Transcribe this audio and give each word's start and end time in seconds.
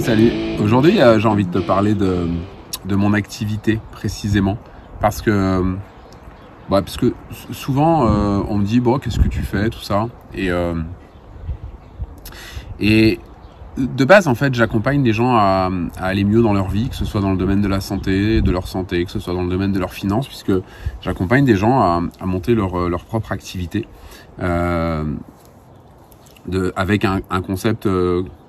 Salut. 0.00 0.32
Aujourd'hui, 0.62 0.98
euh, 0.98 1.18
j'ai 1.18 1.28
envie 1.28 1.44
de 1.44 1.50
te 1.50 1.58
parler 1.58 1.94
de, 1.94 2.26
de 2.86 2.96
mon 2.96 3.12
activité 3.12 3.78
précisément. 3.92 4.56
Parce 4.98 5.20
que, 5.20 5.30
euh, 5.30 5.74
parce 6.70 6.96
que 6.96 7.12
souvent, 7.50 8.06
euh, 8.06 8.40
on 8.48 8.56
me 8.56 8.64
dit, 8.64 8.80
bon, 8.80 8.98
qu'est-ce 8.98 9.20
que 9.20 9.28
tu 9.28 9.42
fais, 9.42 9.68
tout 9.68 9.82
ça. 9.82 10.08
Et, 10.34 10.48
et 12.80 13.20
de 13.76 14.04
base, 14.06 14.26
en 14.26 14.34
fait, 14.34 14.54
j'accompagne 14.54 15.02
des 15.02 15.12
gens 15.12 15.36
à, 15.36 15.68
aller 15.98 16.24
mieux 16.24 16.40
dans 16.40 16.54
leur 16.54 16.70
vie, 16.70 16.88
que 16.88 16.96
ce 16.96 17.04
soit 17.04 17.20
dans 17.20 17.32
le 17.32 17.36
domaine 17.36 17.60
de 17.60 17.68
la 17.68 17.82
santé, 17.82 18.40
de 18.40 18.50
leur 18.50 18.68
santé, 18.68 19.04
que 19.04 19.10
ce 19.10 19.18
soit 19.18 19.34
dans 19.34 19.42
le 19.42 19.50
domaine 19.50 19.72
de 19.72 19.78
leurs 19.78 19.92
finances, 19.92 20.28
puisque 20.28 20.52
j'accompagne 21.02 21.44
des 21.44 21.56
gens 21.56 21.82
à, 21.82 22.00
monter 22.24 22.54
leur, 22.54 22.88
leur 22.88 23.04
propre 23.04 23.32
activité. 23.32 23.86
De, 24.38 25.04
avec 26.74 27.04
un, 27.04 27.20
concept, 27.42 27.86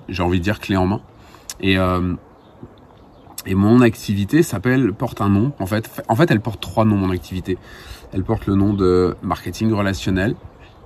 j'ai 0.07 0.23
envie 0.23 0.39
de 0.39 0.43
dire, 0.43 0.61
clé 0.61 0.77
en 0.77 0.87
main. 0.87 1.01
Et, 1.61 1.77
euh, 1.77 2.15
et 3.45 3.55
mon 3.55 3.81
activité 3.81 4.43
s'appelle, 4.43 4.93
porte 4.93 5.21
un 5.21 5.29
nom. 5.29 5.53
En 5.59 5.65
fait, 5.65 6.03
en 6.07 6.15
fait, 6.15 6.29
elle 6.31 6.41
porte 6.41 6.61
trois 6.61 6.85
noms, 6.85 6.97
mon 6.97 7.11
activité. 7.11 7.57
Elle 8.13 8.23
porte 8.23 8.45
le 8.45 8.55
nom 8.55 8.73
de 8.73 9.15
marketing 9.21 9.71
relationnel. 9.71 10.35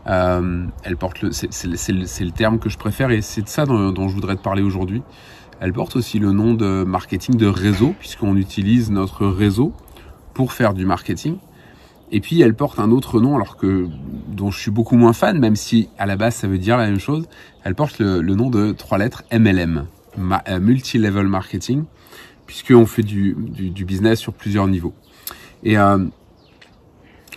Euh, 0.07 0.66
elle 0.83 0.97
porte 0.97 1.21
le, 1.21 1.31
c'est, 1.31 1.52
c'est, 1.52 1.75
c'est, 1.77 1.91
le, 1.91 2.05
c'est 2.05 2.23
le 2.23 2.31
terme 2.31 2.59
que 2.59 2.69
je 2.69 2.77
préfère 2.77 3.09
et 3.09 3.21
c'est 3.21 3.41
de 3.41 3.47
ça 3.47 3.66
dont, 3.66 3.91
dont 3.91 4.07
je 4.07 4.13
voudrais 4.13 4.35
te 4.35 4.41
parler 4.41 4.61
aujourd'hui. 4.61 5.02
Elle 5.59 5.73
porte 5.73 5.95
aussi 5.95 6.19
le 6.19 6.31
nom 6.31 6.53
de 6.53 6.83
marketing 6.83 7.38
de 7.38 7.47
réseau 7.47 7.95
puisqu'on 7.97 8.35
utilise 8.35 8.91
notre 8.91 9.25
réseau 9.25 9.73
pour 10.33 10.53
faire 10.53 10.73
du 10.73 10.85
marketing. 10.85 11.38
Et 12.11 12.19
puis 12.19 12.39
elle 12.41 12.53
porte 12.53 12.80
un 12.80 12.91
autre 12.91 13.19
nom, 13.19 13.35
alors 13.35 13.57
que 13.57 13.88
dont 14.27 14.52
je 14.52 14.59
suis 14.59 14.69
beaucoup 14.69 14.95
moins 14.95 15.13
fan, 15.13 15.39
même 15.39 15.55
si 15.55 15.89
à 15.97 16.05
la 16.05 16.16
base 16.16 16.35
ça 16.35 16.47
veut 16.47 16.59
dire 16.59 16.78
la 16.78 16.85
même 16.85 17.00
chose. 17.00 17.28
Elle 17.63 17.73
porte 17.73 17.97
le, 17.97 18.22
le 18.22 18.35
nom 18.35 18.52
de 18.52 18.73
trois 18.73 19.00
lettres 19.00 19.23
MLM, 19.33 19.88
ma, 20.17 20.44
euh, 20.47 20.59
multi-level 20.59 21.27
marketing, 21.27 21.83
puisqu'on 22.45 22.85
fait 22.85 23.03
du, 23.03 23.35
du, 23.38 23.69
du, 23.69 23.85
business 23.85 24.19
sur 24.19 24.33
plusieurs 24.33 24.67
niveaux. 24.67 24.94
Et 25.63 25.77
euh, 25.77 26.05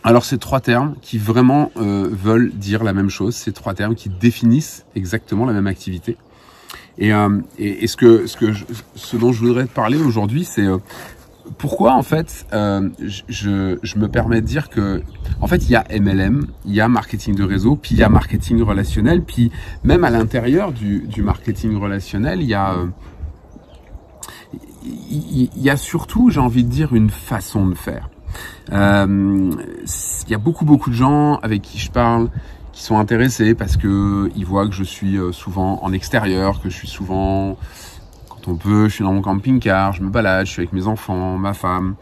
alors 0.04 0.24
ces 0.24 0.38
trois 0.38 0.60
termes 0.60 0.96
qui 1.02 1.18
vraiment 1.18 1.72
euh, 1.76 2.08
veulent 2.10 2.52
dire 2.52 2.84
la 2.84 2.92
même 2.92 3.10
chose, 3.10 3.34
ces 3.34 3.52
trois 3.52 3.74
termes 3.74 3.94
qui 3.94 4.08
définissent 4.08 4.86
exactement 4.94 5.44
la 5.46 5.52
même 5.52 5.66
activité. 5.66 6.16
Et, 6.98 7.12
euh, 7.12 7.40
et, 7.58 7.84
et 7.84 7.86
ce 7.86 7.96
que 7.96 8.26
ce 8.26 8.36
que 8.36 8.52
je, 8.52 8.64
ce 8.94 9.16
dont 9.16 9.32
je 9.32 9.40
voudrais 9.40 9.66
te 9.66 9.72
parler 9.72 9.98
aujourd'hui, 9.98 10.44
c'est 10.44 10.66
euh, 10.66 10.78
pourquoi 11.56 11.94
en 11.94 12.02
fait 12.02 12.46
euh, 12.52 12.88
je, 13.00 13.78
je, 13.82 13.98
me 13.98 14.08
permets 14.08 14.40
de 14.40 14.46
dire 14.46 14.68
que 14.68 15.02
en 15.40 15.46
fait 15.46 15.68
il 15.68 15.70
y 15.70 15.76
a 15.76 15.84
MLM, 15.90 16.46
il 16.66 16.74
y 16.74 16.80
a 16.80 16.88
marketing 16.88 17.34
de 17.34 17.44
réseau, 17.44 17.76
puis 17.76 17.94
il 17.94 17.98
y 17.98 18.02
a 18.02 18.08
marketing 18.08 18.62
relationnel, 18.62 19.22
puis 19.22 19.50
même 19.84 20.04
à 20.04 20.10
l'intérieur 20.10 20.72
du, 20.72 21.00
du, 21.00 21.22
marketing 21.22 21.76
relationnel, 21.76 22.42
il 22.42 22.48
y 22.48 22.54
a 22.54 22.74
il, 24.84 25.50
il 25.54 25.62
y 25.62 25.70
a 25.70 25.76
surtout, 25.76 26.30
j'ai 26.30 26.40
envie 26.40 26.64
de 26.64 26.70
dire, 26.70 26.94
une 26.94 27.10
façon 27.10 27.66
de 27.66 27.74
faire. 27.74 28.08
Euh, 28.72 29.50
il 30.26 30.30
y 30.30 30.34
a 30.34 30.38
beaucoup 30.38 30.64
beaucoup 30.64 30.90
de 30.90 30.94
gens 30.94 31.36
avec 31.36 31.62
qui 31.62 31.78
je 31.78 31.90
parle 31.90 32.28
qui 32.72 32.82
sont 32.82 32.98
intéressés 32.98 33.54
parce 33.54 33.76
que 33.76 34.30
ils 34.36 34.44
voient 34.44 34.68
que 34.68 34.74
je 34.74 34.84
suis 34.84 35.18
souvent 35.32 35.82
en 35.82 35.92
extérieur, 35.92 36.60
que 36.60 36.68
je 36.68 36.74
suis 36.74 36.88
souvent 36.88 37.56
on 38.48 38.56
peut, 38.56 38.88
je 38.88 38.94
suis 38.94 39.04
dans 39.04 39.12
mon 39.12 39.20
camping-car, 39.20 39.92
je 39.92 40.02
me 40.02 40.08
balade, 40.08 40.46
je 40.46 40.52
suis 40.52 40.60
avec 40.60 40.72
mes 40.72 40.86
enfants, 40.86 41.36
ma 41.36 41.52
femme. 41.52 41.94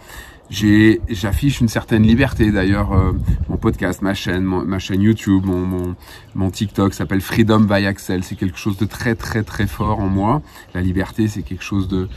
J'affiche 0.50 1.61
une 1.61 1.69
certaine 1.69 2.05
liberté. 2.05 2.52
D'ailleurs, 2.52 2.92
euh, 2.92 3.12
mon 3.48 3.56
podcast, 3.56 4.02
ma 4.02 4.14
chaîne, 4.14 4.44
ma 4.44 4.78
chaîne 4.78 5.02
YouTube, 5.02 5.44
mon, 5.44 5.66
mon, 5.66 5.97
mon 6.34 6.50
TikTok 6.50 6.94
s'appelle 6.94 7.20
Freedom 7.20 7.61
by 7.61 7.86
Axel. 7.86 8.22
C'est 8.22 8.36
quelque 8.36 8.58
chose 8.58 8.77
de 8.77 8.84
très 8.84 9.14
très 9.14 9.42
très 9.42 9.67
fort 9.67 10.01
en 10.01 10.08
moi. 10.08 10.42
La 10.74 10.80
liberté, 10.80 11.27
c'est 11.29 11.42
quelque 11.42 11.64
chose 11.64 11.89
de 11.89 12.08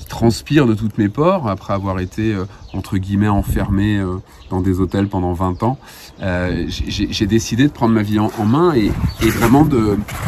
qui 0.00 0.06
transpire 0.06 0.66
de 0.66 0.72
toutes 0.72 0.96
mes 0.96 1.10
pores 1.10 1.46
après 1.46 1.74
avoir 1.74 2.00
été 2.00 2.32
euh, 2.32 2.46
entre 2.72 2.96
guillemets 2.96 3.28
enfermé 3.28 3.98
euh, 3.98 4.16
dans 4.48 4.62
des 4.62 4.80
hôtels 4.80 5.08
pendant 5.08 5.34
20 5.34 5.62
ans. 5.62 5.78
Euh, 6.22 6.64
j'ai 6.68 7.26
décidé 7.26 7.64
de 7.64 7.72
prendre 7.72 7.92
ma 7.92 8.02
vie 8.02 8.18
en, 8.18 8.30
main 8.46 8.72
et, 8.72 8.90
vraiment 9.28 9.66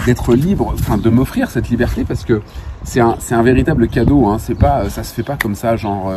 d'être 0.07 0.35
libre, 0.35 0.75
enfin 0.75 0.99
de 0.99 1.09
m'offrir 1.09 1.51
cette 1.51 1.71
liberté 1.71 2.05
parce 2.05 2.25
que 2.25 2.43
c'est 2.85 3.01
un 3.01 3.17
un 3.31 3.43
véritable 3.43 3.89
cadeau. 3.89 4.27
Hein. 4.27 4.39
C'est 4.39 4.55
pas 4.55 4.91
ça 4.91 5.05
se 5.05 5.15
fait 5.15 5.23
pas 5.23 5.37
comme 5.37 5.55
ça 5.55 5.77
genre 5.77 6.13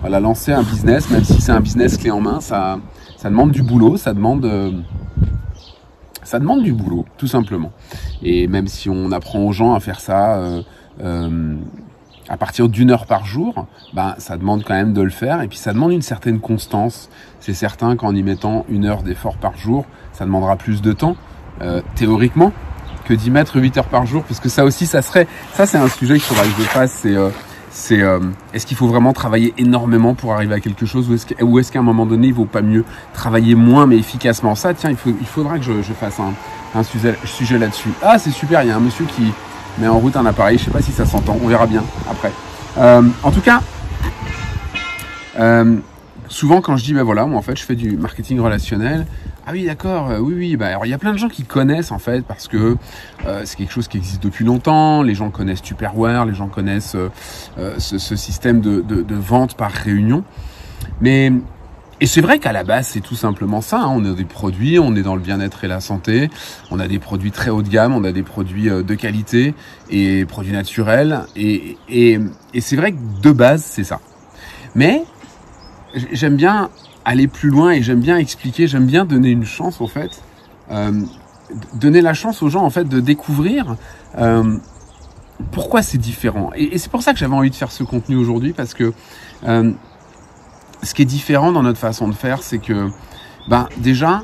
voilà 0.00 0.20
lancer 0.20 0.52
un 0.52 0.62
business 0.62 1.10
même 1.10 1.24
si 1.24 1.40
c'est 1.40 1.50
un 1.50 1.60
business 1.60 1.96
clé 1.96 2.12
en 2.12 2.20
main 2.20 2.40
ça 2.40 2.78
ça 3.16 3.28
demande 3.28 3.50
du 3.50 3.62
boulot, 3.62 3.96
ça 3.96 4.14
demande 4.14 4.48
ça 6.22 6.38
demande 6.38 6.62
du 6.62 6.72
boulot 6.72 7.06
tout 7.18 7.26
simplement. 7.26 7.72
Et 8.22 8.46
même 8.46 8.68
si 8.68 8.88
on 8.88 9.10
apprend 9.10 9.40
aux 9.40 9.52
gens 9.52 9.74
à 9.74 9.80
faire 9.80 9.98
ça 9.98 10.40
à 12.28 12.36
partir 12.36 12.68
d'une 12.68 12.90
heure 12.90 13.06
par 13.06 13.24
jour, 13.24 13.66
ben, 13.92 14.14
ça 14.18 14.36
demande 14.36 14.62
quand 14.64 14.74
même 14.74 14.92
de 14.92 15.02
le 15.02 15.10
faire 15.10 15.42
et 15.42 15.48
puis 15.48 15.58
ça 15.58 15.72
demande 15.72 15.92
une 15.92 16.02
certaine 16.02 16.40
constance. 16.40 17.08
C'est 17.40 17.54
certain 17.54 17.96
qu'en 17.96 18.14
y 18.14 18.22
mettant 18.22 18.64
une 18.68 18.84
heure 18.84 19.02
d'effort 19.02 19.36
par 19.36 19.56
jour, 19.56 19.84
ça 20.12 20.24
demandera 20.24 20.56
plus 20.56 20.82
de 20.82 20.92
temps, 20.92 21.16
euh, 21.62 21.82
théoriquement, 21.94 22.52
que 23.04 23.14
d'y 23.14 23.30
mettre 23.30 23.56
8 23.56 23.78
heures 23.78 23.88
par 23.88 24.06
jour, 24.06 24.22
parce 24.22 24.38
que 24.38 24.48
ça 24.48 24.64
aussi, 24.64 24.86
ça 24.86 25.02
serait, 25.02 25.26
ça 25.52 25.66
c'est 25.66 25.78
un 25.78 25.88
sujet 25.88 26.14
qu'il 26.14 26.22
faudra 26.22 26.44
que 26.44 26.50
je 26.50 26.68
fasse, 26.68 26.92
c'est, 26.92 27.16
euh, 27.16 27.30
c'est, 27.70 28.02
euh, 28.02 28.20
est-ce 28.52 28.66
qu'il 28.66 28.76
faut 28.76 28.88
vraiment 28.88 29.12
travailler 29.12 29.54
énormément 29.58 30.14
pour 30.14 30.32
arriver 30.34 30.54
à 30.54 30.60
quelque 30.60 30.86
chose, 30.86 31.10
ou 31.10 31.14
est-ce, 31.14 31.42
ou 31.42 31.58
est-ce 31.58 31.72
qu'à 31.72 31.78
un 31.78 31.82
moment 31.82 32.06
donné, 32.06 32.28
il 32.28 32.34
vaut 32.34 32.44
pas 32.44 32.62
mieux 32.62 32.84
travailler 33.14 33.54
moins 33.54 33.86
mais 33.86 33.96
efficacement? 33.96 34.54
Ça, 34.54 34.74
tiens, 34.74 34.90
il, 34.90 34.96
faut, 34.96 35.10
il 35.20 35.26
faudra 35.26 35.58
que 35.58 35.64
je, 35.64 35.92
fasse 35.92 36.20
un, 36.20 36.82
sujet 36.82 37.58
là-dessus. 37.58 37.90
Ah, 38.02 38.18
c'est 38.18 38.30
super, 38.30 38.62
il 38.62 38.68
y 38.68 38.70
a 38.70 38.76
un 38.76 38.80
monsieur 38.80 39.06
qui, 39.06 39.32
met 39.78 39.88
en 39.88 39.98
route 39.98 40.16
un 40.16 40.26
appareil. 40.26 40.58
Je 40.58 40.64
sais 40.64 40.70
pas 40.70 40.82
si 40.82 40.92
ça 40.92 41.06
s'entend, 41.06 41.36
on 41.42 41.48
verra 41.48 41.66
bien 41.66 41.84
après. 42.10 42.32
Euh, 42.78 43.02
en 43.22 43.30
tout 43.30 43.40
cas, 43.40 43.60
euh, 45.38 45.76
souvent 46.28 46.60
quand 46.60 46.76
je 46.76 46.84
dis 46.84 46.94
ben 46.94 47.02
voilà, 47.02 47.26
moi 47.26 47.38
en 47.38 47.42
fait 47.42 47.56
je 47.56 47.64
fais 47.64 47.74
du 47.74 47.96
marketing 47.96 48.40
relationnel. 48.40 49.06
Ah 49.46 49.52
oui 49.52 49.64
d'accord, 49.64 50.10
euh, 50.10 50.18
oui 50.18 50.34
oui, 50.36 50.56
bah 50.56 50.68
alors 50.68 50.86
il 50.86 50.90
y 50.90 50.94
a 50.94 50.98
plein 50.98 51.12
de 51.12 51.18
gens 51.18 51.28
qui 51.28 51.42
connaissent 51.44 51.90
en 51.90 51.98
fait 51.98 52.24
parce 52.24 52.46
que 52.46 52.76
c'est 53.44 53.56
quelque 53.56 53.72
chose 53.72 53.88
qui 53.88 53.96
existe 53.96 54.22
depuis 54.22 54.44
longtemps. 54.44 55.02
Les 55.02 55.14
gens 55.14 55.30
connaissent 55.30 55.62
Tupperware, 55.62 56.26
les 56.26 56.34
gens 56.34 56.48
connaissent 56.48 56.96
ce, 57.78 57.98
système 57.98 58.60
de, 58.60 58.80
de, 58.80 59.02
de 59.02 59.14
vente 59.14 59.56
par 59.56 59.72
réunion. 59.72 60.24
Mais 61.00 61.32
et 62.00 62.06
c'est 62.06 62.20
vrai 62.20 62.38
qu'à 62.38 62.52
la 62.52 62.64
base, 62.64 62.88
c'est 62.88 63.00
tout 63.00 63.14
simplement 63.14 63.60
ça. 63.60 63.80
Hein. 63.80 63.92
On 63.94 64.04
a 64.04 64.14
des 64.14 64.24
produits, 64.24 64.78
on 64.78 64.94
est 64.96 65.02
dans 65.02 65.14
le 65.14 65.20
bien-être 65.20 65.64
et 65.64 65.68
la 65.68 65.80
santé. 65.80 66.30
On 66.70 66.80
a 66.80 66.88
des 66.88 66.98
produits 66.98 67.30
très 67.30 67.50
haut 67.50 67.62
de 67.62 67.68
gamme, 67.68 67.94
on 67.94 68.04
a 68.04 68.12
des 68.12 68.22
produits 68.22 68.70
euh, 68.70 68.82
de 68.82 68.94
qualité 68.94 69.54
et 69.90 70.24
produits 70.24 70.52
naturels. 70.52 71.22
Et, 71.36 71.76
et, 71.88 72.18
et 72.54 72.60
c'est 72.60 72.76
vrai 72.76 72.92
que 72.92 72.98
de 73.22 73.32
base, 73.32 73.62
c'est 73.62 73.84
ça. 73.84 74.00
Mais 74.74 75.02
j'aime 76.12 76.36
bien 76.36 76.70
aller 77.04 77.26
plus 77.26 77.50
loin 77.50 77.72
et 77.72 77.82
j'aime 77.82 78.00
bien 78.00 78.16
expliquer, 78.16 78.66
j'aime 78.66 78.86
bien 78.86 79.04
donner 79.04 79.30
une 79.30 79.44
chance, 79.44 79.80
en 79.80 79.86
fait. 79.86 80.22
Euh, 80.70 80.92
donner 81.74 82.00
la 82.00 82.14
chance 82.14 82.42
aux 82.42 82.48
gens, 82.48 82.64
en 82.64 82.70
fait, 82.70 82.88
de 82.88 83.00
découvrir 83.00 83.76
euh, 84.18 84.56
pourquoi 85.50 85.82
c'est 85.82 85.98
différent. 85.98 86.50
Et, 86.54 86.78
c'est 86.78 86.90
pour 86.90 87.02
ça 87.02 87.12
que 87.12 87.18
j'avais 87.18 87.34
envie 87.34 87.50
de 87.50 87.54
faire 87.54 87.72
ce 87.72 87.82
contenu 87.82 88.16
aujourd'hui, 88.16 88.52
parce 88.52 88.74
que 88.74 88.92
euh, 89.46 89.72
ce 90.82 90.94
qui 90.94 91.02
est 91.02 91.06
différent 91.06 91.52
dans 91.52 91.62
notre 91.62 91.78
façon 91.78 92.08
de 92.08 92.14
faire, 92.14 92.42
c'est 92.42 92.58
que, 92.58 92.88
ben, 93.48 93.68
déjà, 93.78 94.22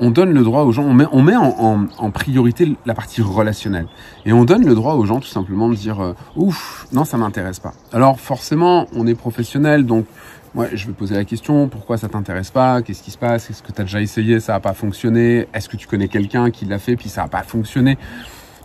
on 0.00 0.10
donne 0.10 0.32
le 0.32 0.42
droit 0.42 0.62
aux 0.62 0.72
gens, 0.72 0.82
on 0.82 0.94
met, 0.94 1.04
on 1.12 1.22
met 1.22 1.36
en, 1.36 1.54
en, 1.58 1.86
en, 1.98 2.10
priorité 2.10 2.76
la 2.86 2.94
partie 2.94 3.22
relationnelle. 3.22 3.86
Et 4.26 4.32
on 4.32 4.44
donne 4.44 4.66
le 4.66 4.74
droit 4.74 4.94
aux 4.94 5.04
gens 5.04 5.20
tout 5.20 5.28
simplement 5.28 5.68
de 5.68 5.74
dire, 5.74 6.00
euh, 6.00 6.14
ouf, 6.34 6.86
non, 6.92 7.04
ça 7.04 7.16
m'intéresse 7.18 7.60
pas. 7.60 7.72
Alors, 7.92 8.18
forcément, 8.18 8.88
on 8.94 9.06
est 9.06 9.14
professionnel, 9.14 9.86
donc, 9.86 10.06
moi, 10.54 10.66
je 10.72 10.86
vais 10.86 10.92
poser 10.92 11.14
la 11.14 11.24
question, 11.24 11.68
pourquoi 11.68 11.96
ça 11.96 12.08
t'intéresse 12.08 12.50
pas? 12.50 12.82
Qu'est-ce 12.82 13.02
qui 13.02 13.10
se 13.10 13.16
passe? 13.16 13.48
Est-ce 13.48 13.62
que 13.62 13.72
tu 13.72 13.80
as 13.80 13.84
déjà 13.84 14.02
essayé, 14.02 14.38
ça 14.38 14.52
n'a 14.52 14.60
pas 14.60 14.74
fonctionné. 14.74 15.48
Est-ce 15.54 15.68
que 15.68 15.78
tu 15.78 15.86
connais 15.86 16.08
quelqu'un 16.08 16.50
qui 16.50 16.66
l'a 16.66 16.78
fait, 16.78 16.96
puis 16.96 17.08
ça 17.08 17.22
n'a 17.22 17.28
pas 17.28 17.42
fonctionné? 17.42 17.96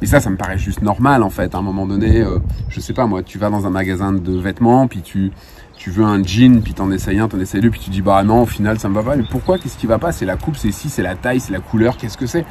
Et 0.01 0.05
ça, 0.05 0.19
ça 0.19 0.29
me 0.29 0.38
paraît 0.38 0.57
juste 0.57 0.81
normal 0.81 1.23
en 1.23 1.29
fait. 1.29 1.55
À 1.55 1.57
un 1.57 1.61
moment 1.61 1.85
donné, 1.85 2.21
euh, 2.21 2.39
je 2.69 2.79
sais 2.79 2.94
pas 2.94 3.05
moi, 3.05 3.23
tu 3.23 3.38
vas 3.38 3.49
dans 3.49 3.65
un 3.65 3.69
magasin 3.69 4.11
de 4.13 4.38
vêtements, 4.38 4.88
puis 4.88 5.01
tu 5.01 5.31
tu 5.75 5.91
veux 5.91 6.03
un 6.03 6.23
jean, 6.23 6.61
puis 6.61 6.73
t'en 6.73 6.91
essayes 6.91 7.19
un, 7.19 7.27
t'en 7.27 7.39
essayes 7.39 7.61
deux, 7.61 7.69
puis 7.69 7.79
tu 7.79 7.89
dis 7.89 8.01
bah 8.01 8.23
non, 8.23 8.44
au 8.44 8.45
final 8.45 8.79
ça 8.79 8.89
me 8.89 8.95
va 8.95 9.03
pas. 9.03 9.15
Mais 9.15 9.25
pourquoi? 9.29 9.57
Qu'est-ce 9.57 9.77
qui 9.77 9.88
va 9.88 9.99
pas? 9.99 10.11
C'est 10.11 10.25
la 10.25 10.35
coupe, 10.35 10.57
c'est 10.57 10.71
si, 10.71 10.89
c'est 10.89 11.03
la 11.03 11.15
taille, 11.15 11.39
c'est 11.39 11.53
la 11.53 11.59
couleur. 11.59 11.97
Qu'est-ce 11.97 12.17
que 12.17 12.25
c'est? 12.25 12.45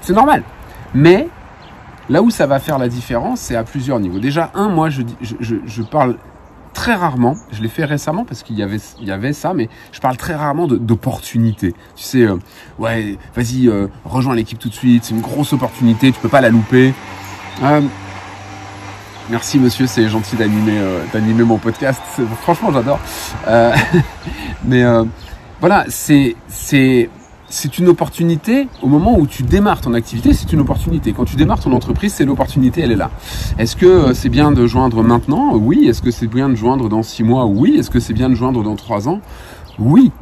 C'est 0.00 0.12
normal. 0.12 0.42
Mais 0.94 1.28
là 2.08 2.22
où 2.22 2.30
ça 2.30 2.46
va 2.46 2.58
faire 2.58 2.78
la 2.78 2.88
différence, 2.88 3.40
c'est 3.40 3.56
à 3.56 3.64
plusieurs 3.64 4.00
niveaux. 4.00 4.18
Déjà, 4.18 4.50
un, 4.54 4.68
moi, 4.68 4.90
je, 4.90 5.02
je, 5.20 5.34
je, 5.40 5.56
je 5.64 5.82
parle 5.82 6.16
très 6.72 6.94
rarement, 6.94 7.36
je 7.52 7.62
l'ai 7.62 7.68
fait 7.68 7.84
récemment 7.84 8.24
parce 8.24 8.42
qu'il 8.42 8.56
y 8.56 8.62
avait, 8.62 9.32
ça, 9.32 9.54
mais 9.54 9.68
je 9.92 10.00
parle 10.00 10.16
très 10.16 10.34
rarement 10.34 10.66
d'opportunités. 10.66 11.74
Tu 11.96 12.04
sais, 12.04 12.22
euh, 12.22 12.36
ouais, 12.78 13.16
vas-y, 13.34 13.68
euh, 13.68 13.88
rejoins 14.04 14.34
l'équipe 14.34 14.58
tout 14.58 14.68
de 14.68 14.74
suite, 14.74 15.04
c'est 15.04 15.14
une 15.14 15.20
grosse 15.20 15.52
opportunité, 15.52 16.12
tu 16.12 16.20
peux 16.20 16.28
pas 16.28 16.40
la 16.40 16.50
louper. 16.50 16.94
Euh, 17.62 17.80
merci 19.30 19.58
monsieur, 19.58 19.86
c'est 19.86 20.08
gentil 20.08 20.36
d'animer, 20.36 20.80
d'animer 21.12 21.44
mon 21.44 21.58
podcast. 21.58 22.02
Franchement, 22.42 22.72
j'adore. 22.72 23.00
mais 24.64 24.84
voilà, 25.60 25.84
c'est, 25.88 26.36
c'est 27.50 27.78
une 27.78 27.88
opportunité 27.88 28.68
au 28.82 28.88
moment 28.88 29.18
où 29.18 29.26
tu 29.26 29.42
démarres 29.42 29.80
ton 29.80 29.94
activité, 29.94 30.32
c'est 30.32 30.52
une 30.52 30.60
opportunité. 30.60 31.12
Quand 31.12 31.24
tu 31.24 31.36
démarres 31.36 31.60
ton 31.60 31.72
entreprise, 31.72 32.12
c'est 32.12 32.24
l'opportunité, 32.24 32.82
elle 32.82 32.92
est 32.92 32.96
là. 32.96 33.10
Est-ce 33.58 33.76
que 33.76 33.86
euh, 33.86 34.14
c'est 34.14 34.28
bien 34.28 34.50
de 34.52 34.66
joindre 34.66 35.02
maintenant? 35.02 35.54
Oui. 35.54 35.86
Est-ce 35.88 36.02
que 36.02 36.10
c'est 36.10 36.26
bien 36.26 36.48
de 36.48 36.54
joindre 36.54 36.88
dans 36.88 37.02
six 37.02 37.22
mois? 37.22 37.46
Oui. 37.46 37.76
Est-ce 37.78 37.90
que 37.90 38.00
c'est 38.00 38.12
bien 38.12 38.28
de 38.28 38.34
joindre 38.34 38.62
dans 38.62 38.76
trois 38.76 39.08
ans? 39.08 39.20
Oui. 39.78 40.12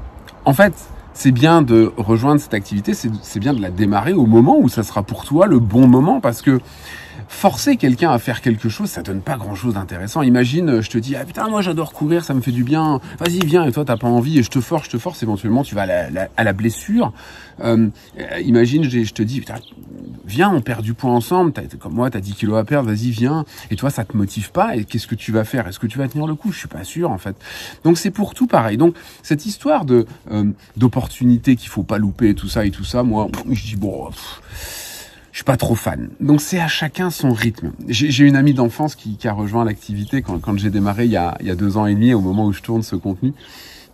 En 0.44 0.52
fait, 0.52 0.74
c'est 1.14 1.32
bien 1.32 1.62
de 1.62 1.92
rejoindre 1.96 2.40
cette 2.40 2.54
activité, 2.54 2.92
c'est 2.94 3.40
bien 3.40 3.54
de 3.54 3.60
la 3.60 3.70
démarrer 3.70 4.12
au 4.12 4.26
moment 4.26 4.58
où 4.60 4.68
ça 4.68 4.82
sera 4.82 5.02
pour 5.02 5.24
toi 5.24 5.46
le 5.46 5.58
bon 5.58 5.88
moment 5.88 6.20
parce 6.20 6.42
que 6.42 6.60
forcer 7.28 7.76
quelqu'un 7.76 8.10
à 8.10 8.18
faire 8.18 8.40
quelque 8.40 8.68
chose, 8.68 8.88
ça 8.88 9.02
donne 9.02 9.20
pas 9.20 9.36
grand 9.36 9.54
chose 9.54 9.74
d'intéressant. 9.74 10.22
Imagine, 10.22 10.80
je 10.80 10.90
te 10.90 10.98
dis, 10.98 11.16
ah 11.16 11.24
putain, 11.24 11.48
moi 11.48 11.62
j'adore 11.62 11.92
courir, 11.92 12.24
ça 12.24 12.34
me 12.34 12.40
fait 12.40 12.52
du 12.52 12.64
bien, 12.64 13.00
vas-y, 13.18 13.44
viens, 13.44 13.64
et 13.64 13.72
toi 13.72 13.84
t'as 13.84 13.96
pas 13.96 14.08
envie, 14.08 14.38
et 14.38 14.42
je 14.42 14.50
te 14.50 14.60
force, 14.60 14.86
je 14.86 14.90
te 14.90 14.98
force, 14.98 15.22
éventuellement 15.22 15.62
tu 15.62 15.74
vas 15.74 15.82
à 15.82 15.86
la, 16.10 16.28
à 16.36 16.44
la 16.44 16.52
blessure. 16.52 17.12
Euh, 17.64 17.88
imagine, 18.44 18.84
je 18.84 19.12
te 19.12 19.22
dis, 19.22 19.40
putain, 19.40 19.56
viens, 20.26 20.50
on 20.50 20.60
perd 20.60 20.82
du 20.82 20.94
poids 20.94 21.10
ensemble, 21.10 21.52
as, 21.56 21.76
comme 21.76 21.94
moi, 21.94 22.10
t'as 22.10 22.20
10 22.20 22.34
kilos 22.34 22.58
à 22.58 22.64
perdre, 22.64 22.88
vas-y, 22.88 23.10
viens, 23.10 23.44
et 23.70 23.76
toi 23.76 23.90
ça 23.90 24.04
te 24.04 24.16
motive 24.16 24.52
pas, 24.52 24.76
et 24.76 24.84
qu'est-ce 24.84 25.06
que 25.06 25.14
tu 25.14 25.32
vas 25.32 25.44
faire? 25.44 25.66
Est-ce 25.66 25.78
que 25.78 25.86
tu 25.86 25.98
vas 25.98 26.08
tenir 26.08 26.26
le 26.26 26.34
coup? 26.34 26.52
Je 26.52 26.58
suis 26.58 26.68
pas 26.68 26.84
sûr, 26.84 27.10
en 27.10 27.18
fait. 27.18 27.36
Donc 27.84 27.98
c'est 27.98 28.10
pour 28.10 28.34
tout 28.34 28.46
pareil. 28.46 28.76
Donc 28.76 28.94
cette 29.22 29.46
histoire 29.46 29.84
de 29.84 30.06
euh, 30.30 30.44
d'opportunité 30.76 31.56
qu'il 31.56 31.68
faut 31.68 31.82
pas 31.82 31.98
louper, 31.98 32.34
tout 32.34 32.48
ça 32.48 32.64
et 32.64 32.70
tout 32.70 32.84
ça, 32.84 33.02
moi, 33.02 33.28
je 33.50 33.62
dis, 33.62 33.76
bon 33.76 34.10
je 35.36 35.40
suis 35.40 35.44
pas 35.44 35.58
trop 35.58 35.74
fan. 35.74 36.08
Donc 36.18 36.40
c'est 36.40 36.60
à 36.60 36.66
chacun 36.66 37.10
son 37.10 37.34
rythme. 37.34 37.72
J'ai 37.88 38.24
une 38.24 38.36
amie 38.36 38.54
d'enfance 38.54 38.94
qui, 38.94 39.18
qui, 39.18 39.28
a 39.28 39.34
rejoint 39.34 39.66
l'activité 39.66 40.22
quand, 40.22 40.38
quand 40.38 40.56
j'ai 40.56 40.70
démarré 40.70 41.04
il 41.04 41.10
y, 41.10 41.18
a, 41.18 41.36
il 41.40 41.46
y 41.46 41.50
a 41.50 41.54
deux 41.54 41.76
ans 41.76 41.84
et 41.84 41.92
demi, 41.92 42.14
au 42.14 42.22
moment 42.22 42.46
où 42.46 42.54
je 42.54 42.62
tourne 42.62 42.82
ce 42.82 42.96
contenu. 42.96 43.34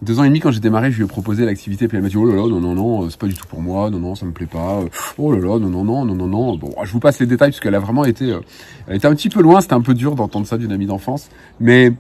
Deux 0.03 0.21
ans 0.21 0.23
et 0.23 0.29
demi, 0.29 0.39
quand 0.39 0.53
j'ai 0.53 0.61
démarré, 0.61 0.93
je 0.93 0.99
lui 0.99 1.05
ai 1.05 1.09
proposé 1.09 1.45
l'activité, 1.45 1.89
puis 1.89 1.97
elle 1.97 2.05
m'a 2.05 2.11
dit, 2.11 2.17
oh 2.17 2.27
là 2.27 2.37
là, 2.37 2.47
non, 2.47 2.61
non, 2.61 2.77
non, 2.77 3.11
c'est 3.11 3.19
pas 3.19 3.27
du 3.27 3.35
tout 3.35 3.49
pour 3.49 3.61
moi, 3.61 3.91
non, 3.91 3.99
non, 3.99 4.15
ça 4.15 4.25
me 4.25 4.31
plaît 4.31 4.47
pas, 4.47 4.85
oh 5.19 5.33
là 5.33 5.41
là, 5.41 5.59
non, 5.59 5.69
non, 5.69 5.83
non, 5.83 6.05
non, 6.05 6.15
non, 6.15 6.29
non. 6.29 6.57
Bon, 6.57 6.73
je 6.85 6.93
vous 6.93 7.01
passe 7.01 7.19
les 7.19 7.27
détails, 7.27 7.51
parce 7.51 7.59
qu'elle 7.59 7.75
a 7.75 7.81
vraiment 7.81 8.05
été, 8.05 8.31
euh, 8.31 8.39
elle 8.87 8.99
était 8.99 9.09
un 9.09 9.15
petit 9.17 9.29
peu 9.29 9.43
loin, 9.43 9.61
c'était 9.61 9.75
un 9.75 9.81
peu 9.81 9.95
dur 9.95 10.15
d'entendre 10.15 10.47
ça 10.47 10.59
d'une 10.59 10.71
amie 10.71 10.87
d'enfance, 10.87 11.29
mais 11.59 11.93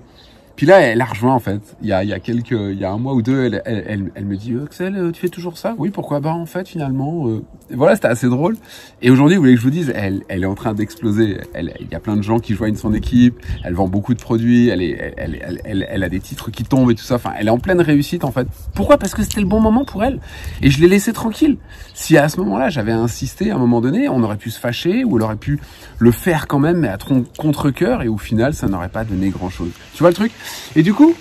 puis 0.62 0.68
là, 0.68 0.78
elle 0.78 1.00
a 1.00 1.06
rejoint 1.06 1.34
en 1.34 1.40
fait. 1.40 1.60
Il 1.82 1.88
y 1.88 1.92
a, 1.92 2.04
il 2.04 2.10
y 2.10 2.12
a 2.12 2.20
quelques, 2.20 2.52
il 2.52 2.78
y 2.78 2.84
a 2.84 2.92
un 2.92 2.96
mois 2.96 3.14
ou 3.14 3.20
deux, 3.20 3.46
elle, 3.46 3.62
elle, 3.64 4.12
elle, 4.14 4.24
me 4.24 4.36
dit, 4.36 4.54
Axel, 4.62 4.94
euh, 4.94 5.10
tu 5.10 5.22
fais 5.22 5.28
toujours 5.28 5.58
ça? 5.58 5.74
Oui, 5.76 5.90
pourquoi 5.90 6.20
Bah 6.20 6.30
en 6.30 6.46
fait, 6.46 6.68
finalement, 6.68 7.26
euh... 7.26 7.42
voilà, 7.72 7.96
c'était 7.96 8.06
assez 8.06 8.28
drôle. 8.28 8.56
Et 9.00 9.10
aujourd'hui, 9.10 9.34
vous 9.34 9.42
voulez 9.42 9.54
que 9.54 9.58
je 9.58 9.64
vous 9.64 9.72
dise, 9.72 9.92
elle, 9.92 10.22
elle 10.28 10.44
est 10.44 10.46
en 10.46 10.54
train 10.54 10.72
d'exploser. 10.72 11.38
Elle, 11.52 11.74
il 11.80 11.88
y 11.90 11.96
a 11.96 11.98
plein 11.98 12.14
de 12.14 12.22
gens 12.22 12.38
qui 12.38 12.54
joignent 12.54 12.76
son 12.76 12.94
équipe. 12.94 13.44
Elle 13.64 13.74
vend 13.74 13.88
beaucoup 13.88 14.14
de 14.14 14.20
produits. 14.20 14.68
Elle 14.68 14.82
est, 14.82 15.14
elle, 15.16 15.58
elle, 15.64 15.84
elle, 15.90 16.04
a 16.04 16.08
des 16.08 16.20
titres 16.20 16.52
qui 16.52 16.62
tombent 16.62 16.92
et 16.92 16.94
tout 16.94 17.02
ça. 17.02 17.16
Enfin, 17.16 17.32
elle 17.36 17.48
est 17.48 17.50
en 17.50 17.58
pleine 17.58 17.80
réussite 17.80 18.22
en 18.22 18.30
fait. 18.30 18.46
Pourquoi? 18.72 18.98
Parce 18.98 19.16
que 19.16 19.24
c'était 19.24 19.40
le 19.40 19.48
bon 19.48 19.58
moment 19.58 19.84
pour 19.84 20.04
elle. 20.04 20.20
Et 20.62 20.70
je 20.70 20.80
l'ai 20.80 20.86
laissé 20.86 21.12
tranquille. 21.12 21.56
Si 21.92 22.16
à 22.16 22.28
ce 22.28 22.36
moment-là, 22.38 22.68
j'avais 22.68 22.92
insisté 22.92 23.50
à 23.50 23.56
un 23.56 23.58
moment 23.58 23.80
donné, 23.80 24.08
on 24.08 24.22
aurait 24.22 24.36
pu 24.36 24.50
se 24.50 24.60
fâcher 24.60 25.02
ou 25.02 25.16
elle 25.16 25.24
aurait 25.24 25.34
pu 25.34 25.58
le 25.98 26.12
faire 26.12 26.46
quand 26.46 26.60
même, 26.60 26.76
mais 26.76 26.88
à 26.88 26.98
contre 27.36 27.70
cœur. 27.70 28.02
Et 28.02 28.08
au 28.08 28.18
final, 28.18 28.54
ça 28.54 28.68
n'aurait 28.68 28.90
pas 28.90 29.02
donné 29.02 29.30
grand-chose. 29.30 29.70
Tu 29.92 30.04
vois 30.04 30.10
le 30.10 30.14
truc? 30.14 30.30
Et 30.76 30.82
du 30.82 30.94
coup, 30.94 31.14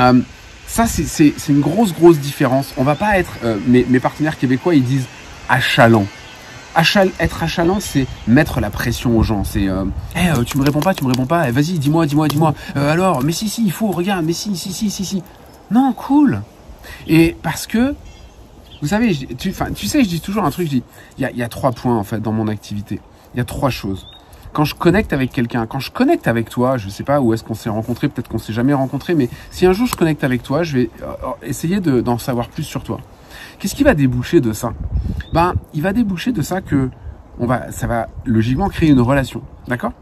euh, 0.00 0.20
ça 0.66 0.86
c'est 0.86 1.32
une 1.48 1.60
grosse 1.60 1.94
grosse 1.94 2.18
différence. 2.18 2.74
On 2.76 2.84
va 2.84 2.94
pas 2.94 3.18
être, 3.18 3.32
euh, 3.44 3.58
mes, 3.66 4.00
partenaires 4.00 4.38
québécois 4.38 4.74
ils 4.74 4.84
disent 4.84 5.06
achalant. 5.48 6.06
Achal, 6.76 7.10
être 7.20 7.44
achalant, 7.44 7.78
c'est 7.78 8.08
mettre 8.26 8.60
la 8.60 8.68
pression 8.68 9.16
aux 9.16 9.22
gens. 9.22 9.44
C'est, 9.44 9.68
euh, 9.68 9.84
hey, 10.16 10.30
euh, 10.30 10.42
tu 10.42 10.58
me 10.58 10.64
réponds 10.64 10.80
pas, 10.80 10.92
tu 10.92 11.04
me 11.04 11.08
réponds 11.10 11.26
pas. 11.26 11.48
Eh, 11.48 11.52
Vas-y, 11.52 11.78
dis-moi, 11.78 12.04
dis-moi, 12.04 12.26
dis-moi. 12.26 12.52
Alors, 12.74 13.22
mais 13.22 13.30
si, 13.30 13.48
si, 13.48 13.64
il 13.64 13.70
faut, 13.70 13.92
regarde, 13.92 14.24
mais 14.24 14.32
si, 14.32 14.56
si, 14.56 14.72
si, 14.72 14.90
si, 14.90 15.04
si. 15.04 15.22
Non, 15.70 15.92
cool. 15.92 16.42
Et 17.06 17.36
parce 17.44 17.68
que, 17.68 17.94
vous 18.82 18.88
savez, 18.88 19.14
tu, 19.14 19.54
tu 19.76 19.86
sais, 19.86 20.02
je 20.02 20.08
dis 20.08 20.20
toujours 20.20 20.42
un 20.42 20.50
truc. 20.50 20.66
Je 20.66 20.78
dis, 20.78 20.82
il 21.16 21.30
y 21.32 21.38
y 21.38 21.42
a 21.44 21.48
trois 21.48 21.70
points 21.70 21.96
en 21.96 22.02
fait 22.02 22.20
dans 22.20 22.32
mon 22.32 22.48
activité. 22.48 23.00
Il 23.34 23.38
y 23.38 23.40
a 23.40 23.44
trois 23.44 23.70
choses 23.70 24.04
quand 24.54 24.64
je 24.64 24.76
connecte 24.76 25.12
avec 25.12 25.32
quelqu'un, 25.32 25.66
quand 25.66 25.80
je 25.80 25.90
connecte 25.90 26.28
avec 26.28 26.48
toi, 26.48 26.78
je 26.78 26.88
sais 26.88 27.02
pas 27.02 27.20
où 27.20 27.34
est-ce 27.34 27.42
qu'on 27.42 27.54
s'est 27.54 27.68
rencontré, 27.68 28.08
peut-être 28.08 28.28
qu'on 28.28 28.38
s'est 28.38 28.52
jamais 28.52 28.72
rencontré, 28.72 29.14
mais 29.14 29.28
si 29.50 29.66
un 29.66 29.72
jour 29.72 29.86
je 29.86 29.96
connecte 29.96 30.22
avec 30.22 30.44
toi, 30.44 30.62
je 30.62 30.78
vais 30.78 30.90
euh, 31.02 31.06
essayer 31.42 31.80
d'en 31.80 32.18
savoir 32.18 32.48
plus 32.48 32.62
sur 32.62 32.84
toi. 32.84 33.00
Qu'est-ce 33.58 33.74
qui 33.74 33.82
va 33.82 33.94
déboucher 33.94 34.40
de 34.40 34.52
ça? 34.52 34.72
Ben, 35.32 35.54
il 35.74 35.82
va 35.82 35.92
déboucher 35.92 36.30
de 36.30 36.40
ça 36.40 36.60
que 36.60 36.88
on 37.40 37.46
va, 37.46 37.72
ça 37.72 37.88
va 37.88 38.06
logiquement 38.24 38.68
créer 38.68 38.90
une 38.90 39.00
relation, 39.00 39.42
d'accord? 39.66 39.92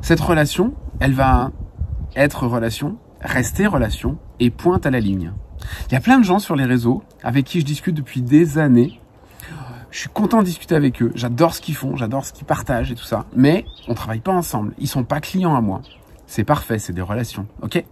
Cette 0.00 0.20
relation, 0.20 0.74
elle 1.00 1.12
va 1.12 1.50
être 2.14 2.46
relation, 2.46 2.98
rester 3.20 3.66
relation 3.66 4.16
et 4.38 4.50
pointe 4.50 4.86
à 4.86 4.90
la 4.90 5.00
ligne. 5.00 5.32
Il 5.88 5.94
y 5.94 5.96
a 5.96 6.00
plein 6.00 6.20
de 6.20 6.24
gens 6.24 6.38
sur 6.38 6.54
les 6.54 6.64
réseaux 6.64 7.02
avec 7.24 7.44
qui 7.46 7.58
je 7.60 7.64
discute 7.64 7.96
depuis 7.96 8.22
des 8.22 8.58
années 8.58 9.00
je 9.90 10.00
suis 10.00 10.08
content 10.08 10.40
de 10.40 10.44
discuter 10.44 10.74
avec 10.74 11.02
eux. 11.02 11.12
J'adore 11.14 11.54
ce 11.54 11.60
qu'ils 11.60 11.74
font, 11.74 11.96
j'adore 11.96 12.24
ce 12.24 12.32
qu'ils 12.32 12.46
partagent 12.46 12.92
et 12.92 12.94
tout 12.94 13.04
ça. 13.04 13.24
Mais 13.34 13.64
on 13.86 13.94
travaille 13.94 14.20
pas 14.20 14.32
ensemble. 14.32 14.74
Ils 14.78 14.88
sont 14.88 15.04
pas 15.04 15.20
clients 15.20 15.56
à 15.56 15.60
moi. 15.60 15.82
C'est 16.26 16.44
parfait, 16.44 16.78
c'est 16.78 16.92
des 16.92 17.02
relations. 17.02 17.46
Ok? 17.62 17.82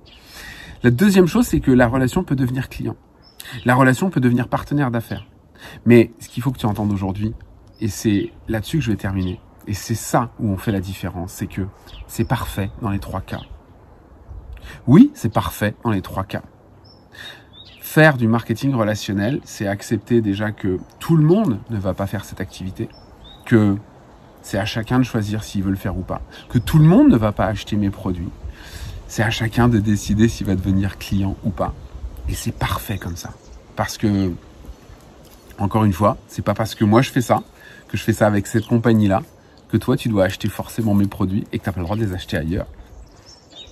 La 0.83 0.91
deuxième 0.91 1.27
chose, 1.27 1.47
c'est 1.47 1.61
que 1.61 1.71
la 1.71 1.89
relation 1.89 2.23
peut 2.23 2.37
devenir 2.37 2.69
client. 2.69 2.97
La 3.65 3.75
relation 3.75 4.11
peut 4.11 4.21
devenir 4.21 4.49
partenaire 4.49 4.91
d'affaires. 4.91 5.27
Mais 5.87 6.13
ce 6.19 6.29
qu'il 6.29 6.43
faut 6.43 6.53
que 6.53 6.59
tu 6.59 6.67
entendes 6.67 6.93
aujourd'hui, 6.93 7.35
et 7.81 7.89
c'est 7.89 8.31
là-dessus 8.47 8.79
que 8.79 8.85
je 8.85 8.91
vais 8.91 8.97
terminer, 8.97 9.41
et 9.67 9.75
c'est 9.75 9.95
ça 9.95 10.31
où 10.39 10.51
on 10.51 10.57
fait 10.59 10.73
la 10.73 10.81
différence, 10.81 11.33
c'est 11.33 11.47
que 11.47 11.63
c'est 12.07 12.29
parfait 12.29 12.71
dans 12.83 12.91
les 12.91 12.99
trois 12.99 13.23
cas. 13.23 13.41
Oui, 14.87 15.11
c'est 15.15 15.33
parfait 15.33 15.75
dans 15.83 15.91
les 15.91 16.03
trois 16.03 16.25
cas 16.25 16.43
faire 17.97 18.19
du 18.19 18.29
marketing 18.29 18.75
relationnel, 18.75 19.41
c'est 19.47 19.67
accepter 19.67 20.21
déjà 20.21 20.53
que 20.53 20.79
tout 20.99 21.17
le 21.17 21.25
monde 21.25 21.61
ne 21.71 21.79
va 21.79 21.95
pas 21.95 22.07
faire 22.07 22.27
cette 22.27 22.43
activité, 22.43 22.91
que 23.47 23.75
c'est 24.43 24.59
à 24.59 24.67
chacun 24.67 24.99
de 24.99 25.05
choisir 25.05 25.43
s'il 25.43 25.63
veut 25.63 25.71
le 25.71 25.79
faire 25.79 25.97
ou 25.97 26.03
pas, 26.03 26.21
que 26.51 26.59
tout 26.59 26.77
le 26.77 26.85
monde 26.85 27.09
ne 27.09 27.17
va 27.17 27.33
pas 27.33 27.47
acheter 27.47 27.77
mes 27.77 27.89
produits, 27.89 28.29
c'est 29.09 29.23
à 29.23 29.31
chacun 29.31 29.69
de 29.69 29.79
décider 29.79 30.29
s'il 30.29 30.47
va 30.47 30.55
devenir 30.55 30.99
client 30.99 31.37
ou 31.43 31.49
pas. 31.49 31.73
Et 32.29 32.35
c'est 32.35 32.53
parfait 32.53 32.99
comme 32.99 33.17
ça. 33.17 33.31
Parce 33.77 33.97
que, 33.97 34.31
encore 35.57 35.87
une 35.87 35.95
fois, 35.95 36.19
c'est 36.29 36.45
pas 36.45 36.53
parce 36.53 36.75
que 36.75 36.85
moi 36.85 37.01
je 37.01 37.09
fais 37.09 37.23
ça, 37.23 37.43
que 37.89 37.97
je 37.97 38.03
fais 38.03 38.13
ça 38.13 38.27
avec 38.27 38.47
cette 38.47 38.67
compagnie-là, 38.67 39.23
que 39.71 39.79
toi 39.79 39.97
tu 39.97 40.11
dois 40.11 40.25
acheter 40.25 40.51
forcément 40.51 40.93
mes 40.93 41.07
produits 41.07 41.47
et 41.51 41.59
que 41.59 41.65
tu 41.65 41.71
n'as 41.71 41.73
pas 41.73 41.81
le 41.81 41.87
droit 41.87 41.97
de 41.97 42.05
les 42.05 42.13
acheter 42.13 42.37
ailleurs. 42.37 42.67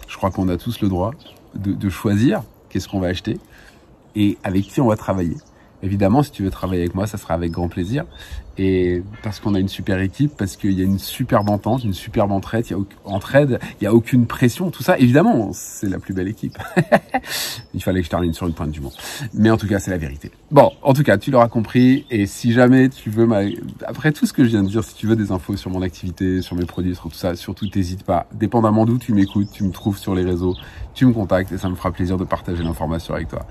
Je 0.09 0.17
crois 0.17 0.31
qu'on 0.31 0.49
a 0.49 0.57
tous 0.57 0.81
le 0.81 0.89
droit 0.89 1.11
de, 1.55 1.73
de 1.73 1.89
choisir 1.91 2.43
qu'est-ce 2.71 2.89
qu'on 2.89 3.01
va 3.01 3.09
acheter 3.09 3.39
et 4.15 4.39
avec 4.43 4.65
qui 4.65 4.81
on 4.81 4.89
va 4.89 4.97
travailler. 4.97 5.37
Évidemment, 5.85 6.23
si 6.23 6.31
tu 6.31 6.43
veux 6.43 6.51
travailler 6.51 6.81
avec 6.81 6.95
moi, 6.95 7.07
ça 7.07 7.19
sera 7.19 7.35
avec 7.35 7.53
grand 7.53 7.69
plaisir. 7.69 8.05
Et 8.57 9.03
parce 9.23 9.41
qu'on 9.41 9.55
a 9.55 9.59
une 9.59 9.69
super 9.69 9.99
équipe, 9.99 10.33
parce 10.37 10.57
qu'il 10.57 10.73
y 10.73 10.81
a 10.81 10.85
une 10.85 10.99
superbe 10.99 11.51
entente, 11.51 11.85
une 11.85 11.93
superbe 11.93 12.33
entraide, 12.33 13.59
il 13.81 13.85
y 13.85 13.87
a 13.87 13.93
aucune 13.93 14.27
pression, 14.27 14.71
tout 14.71 14.83
ça. 14.83 14.97
Évidemment, 14.99 15.51
c'est 15.53 15.89
la 15.89 15.99
plus 15.99 16.15
belle 16.15 16.29
équipe. 16.29 16.57
il 17.75 17.83
fallait 17.83 18.01
que 18.01 18.07
je 18.07 18.11
termine 18.11 18.33
sur 18.33 18.47
une 18.47 18.55
pointe 18.55 18.71
du 18.71 18.81
monde. 18.81 18.93
Mais 19.35 19.51
en 19.51 19.59
tout 19.59 19.67
cas, 19.67 19.79
c'est 19.79 19.91
la 19.91 19.99
vérité. 19.99 20.31
Bon, 20.51 20.71
en 20.83 20.95
tout 20.95 21.03
cas, 21.03 21.19
tu 21.19 21.31
l'auras 21.31 21.49
compris. 21.49 22.07
Et 22.11 22.27
si 22.27 22.53
jamais 22.53 22.89
tu 22.89 23.11
veux, 23.11 23.29
après 23.87 24.13
tout 24.13 24.25
ce 24.25 24.33
que 24.33 24.45
je 24.45 24.49
viens 24.49 24.63
de 24.63 24.69
dire, 24.69 24.85
si 24.85 24.95
tu 24.95 25.07
veux 25.07 25.17
des 25.17 25.33
infos 25.33 25.57
sur 25.57 25.71
mon 25.71 25.83
activité, 25.83 26.41
sur 26.41 26.57
mes 26.57 26.65
produits, 26.65 26.95
sur 26.95 27.11
tout 27.11 27.17
ça, 27.17 27.35
surtout 27.35 27.69
t'hésites 27.69 28.05
pas. 28.05 28.27
Dépendamment 28.33 28.87
d'où 28.87 28.99
tu 28.99 29.13
m'écoutes, 29.13 29.51
tu 29.53 29.65
me 29.65 29.73
trouves 29.73 29.99
sur 29.99 30.15
les 30.15 30.25
réseaux, 30.25 30.55
tu 30.95 31.07
me 31.07 31.13
contactes 31.13 31.51
et 31.51 31.59
ça 31.59 31.69
me 31.69 31.75
fera 31.75 31.91
plaisir 31.91 32.17
de 32.17 32.25
partager 32.25 32.63
l'information 32.63 33.15
avec 33.15 33.29
toi. 33.29 33.47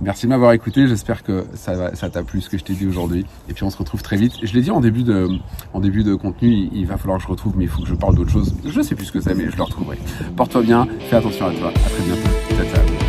Merci 0.00 0.26
de 0.26 0.30
m'avoir 0.30 0.52
écouté. 0.52 0.88
J'espère 0.88 1.22
que 1.22 1.44
ça 1.62 2.10
t'a 2.10 2.22
plu 2.22 2.40
ce 2.40 2.50
que 2.50 2.58
je 2.58 2.64
t'ai 2.64 2.72
dit 2.74 2.86
aujourd'hui. 2.86 3.24
Et 3.48 3.54
puis 3.54 3.64
on 3.64 3.70
se 3.70 3.76
retrouve 3.76 4.02
très 4.02 4.16
vite. 4.16 4.34
Je 4.42 4.52
l'ai 4.52 4.62
dit 4.62 4.70
en 4.70 4.80
début 4.80 5.04
de, 5.04 5.28
en 5.72 5.80
début 5.80 6.02
de 6.02 6.14
contenu, 6.14 6.68
il, 6.72 6.86
va 6.86 6.96
falloir 6.96 7.18
que 7.18 7.24
je 7.24 7.28
retrouve, 7.28 7.54
mais 7.56 7.64
il 7.64 7.70
faut 7.70 7.82
que 7.82 7.88
je 7.88 7.94
parle 7.94 8.16
d'autre 8.16 8.30
chose. 8.30 8.54
Je 8.64 8.80
sais 8.80 8.94
plus 8.94 9.06
ce 9.06 9.12
que 9.12 9.20
c'est, 9.20 9.34
mais 9.34 9.50
je 9.50 9.56
le 9.56 9.62
retrouverai. 9.62 9.98
Porte-toi 10.36 10.62
bien, 10.62 10.86
fais 11.08 11.16
attention 11.16 11.46
à 11.46 11.52
toi. 11.52 11.68
À 11.68 11.88
très 11.88 12.02
bientôt. 12.04 12.28
Ciao, 12.56 12.66
ciao. 12.74 13.01